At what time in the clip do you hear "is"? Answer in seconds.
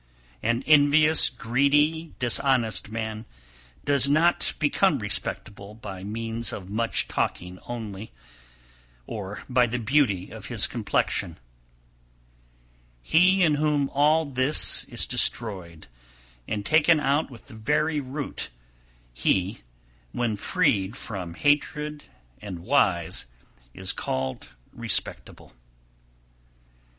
14.85-15.05, 23.75-23.93